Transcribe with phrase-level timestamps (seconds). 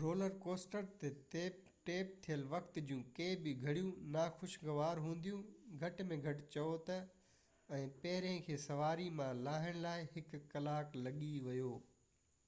[0.00, 5.46] roller coaster تي tape ٿيل وقت جون ڪي به گهڙيون ناخوشگوار هونديون
[5.84, 7.00] گهٽ ۾ گهٽ چئون ته
[7.78, 11.72] ۽ پهرين کي سواري مان لاهڻ لاءِ هڪ ڪلاڪ لڳي ويو